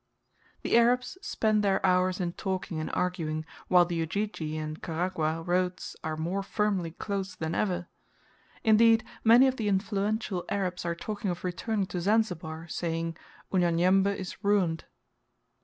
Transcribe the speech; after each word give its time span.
The 0.63 0.75
Arabs 0.79 1.19
spend 1.21 1.63
their 1.63 1.85
hours 1.85 2.19
in 2.19 2.33
talking 2.33 2.79
and 2.79 2.89
arguing, 2.93 3.45
while 3.67 3.85
the 3.85 3.93
Ujiji 4.03 4.57
and 4.57 4.81
Karagwah 4.81 5.45
roads 5.45 5.95
are 6.03 6.17
more 6.17 6.41
firmly 6.41 6.89
closed 6.89 7.39
than 7.39 7.53
ever. 7.53 7.87
Indeed 8.63 9.03
many 9.23 9.45
of 9.45 9.57
the 9.57 9.67
influential 9.67 10.43
Arabs 10.49 10.85
are 10.85 10.95
talking 10.95 11.29
of 11.29 11.43
returning 11.43 11.85
to 11.85 12.01
Zanzibar; 12.01 12.67
saying, 12.67 13.15
"Unyanyembe 13.53 14.17
is 14.17 14.43
ruined." 14.43 14.85